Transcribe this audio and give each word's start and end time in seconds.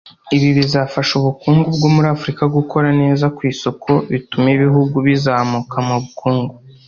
Ibi 0.35 0.49
bizafasha 0.57 1.11
ubukungu 1.19 1.65
bwo 1.75 1.89
muri 1.93 2.07
Afurika 2.15 2.43
gukora 2.55 2.89
neza 3.01 3.25
ku 3.35 3.41
isoko 3.51 3.89
bitume 4.11 4.49
ibihugu 4.57 4.95
bizamuka 5.07 5.77
mu 5.87 5.95
bukungu 6.03 6.53